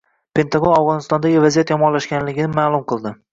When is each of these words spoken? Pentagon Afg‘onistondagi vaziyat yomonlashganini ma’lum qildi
Pentagon 0.37 0.71
Afg‘onistondagi 0.77 1.43
vaziyat 1.43 1.75
yomonlashganini 1.75 2.49
ma’lum 2.57 2.89
qildi 2.95 3.15